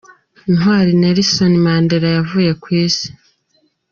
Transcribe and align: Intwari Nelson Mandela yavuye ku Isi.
Intwari 0.49 0.91
Nelson 1.01 1.53
Mandela 1.65 2.09
yavuye 2.17 2.51
ku 2.61 2.67
Isi. 2.83 3.07